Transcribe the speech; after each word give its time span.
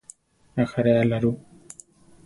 ¿Ajaréala 0.63 1.19
rú? 1.23 1.33